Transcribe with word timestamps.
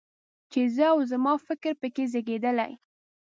چې 0.51 0.61
زه 0.75 0.85
او 0.93 0.99
زما 1.11 1.33
فکر 1.47 1.73
په 1.81 1.87
کې 1.95 2.03
زېږېدلی. 2.11 2.71